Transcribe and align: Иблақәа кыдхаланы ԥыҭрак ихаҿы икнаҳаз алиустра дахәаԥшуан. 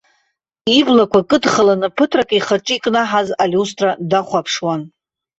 Иблақәа 0.79 1.27
кыдхаланы 1.29 1.87
ԥыҭрак 1.95 2.29
ихаҿы 2.37 2.73
икнаҳаз 2.75 3.29
алиустра 3.43 3.89
дахәаԥшуан. 4.09 4.81